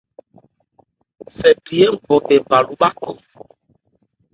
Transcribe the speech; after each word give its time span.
Sɛ 1.37 1.49
bhri 1.63 1.85
ngbɔ 1.93 2.15
bɛn 2.25 2.41
bha 2.49 2.57
lo 2.65 2.73
bháthó. 2.81 3.09